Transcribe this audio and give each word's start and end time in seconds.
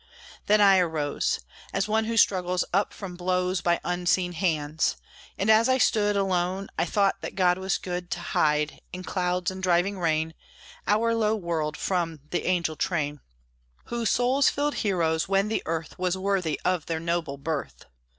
Then 0.47 0.61
I 0.61 0.79
arose, 0.79 1.41
As 1.71 1.87
one 1.87 2.05
who 2.05 2.17
struggles 2.17 2.65
up 2.73 2.91
from 2.91 3.15
blows 3.15 3.61
By 3.61 3.79
unseen 3.83 4.31
hands; 4.33 4.97
and 5.37 5.47
as 5.47 5.69
I 5.69 5.77
stood 5.77 6.17
Alone, 6.17 6.69
I 6.75 6.85
thought 6.85 7.21
that 7.21 7.35
God 7.35 7.59
was 7.59 7.77
good, 7.77 8.09
To 8.09 8.19
hide, 8.19 8.81
in 8.91 9.03
clouds 9.03 9.51
and 9.51 9.61
driving 9.61 9.99
rain, 9.99 10.33
Our 10.87 11.13
low 11.13 11.35
world 11.35 11.77
from 11.77 12.21
the 12.31 12.47
angel 12.47 12.75
train, 12.75 13.19
Whose 13.85 14.09
souls 14.09 14.49
filled 14.49 14.73
heroes 14.81 15.29
when 15.29 15.49
the 15.49 15.61
earth 15.67 15.99
Was 15.99 16.17
worthy 16.17 16.59
of 16.65 16.87
their 16.87 16.99
noble 16.99 17.37
birth. 17.37 17.85